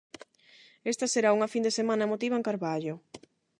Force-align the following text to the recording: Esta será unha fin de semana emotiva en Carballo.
Esta 0.91 1.05
será 1.13 1.29
unha 1.37 1.51
fin 1.53 1.63
de 1.65 1.75
semana 1.79 2.05
emotiva 2.07 2.35
en 2.37 2.47
Carballo. 2.49 2.93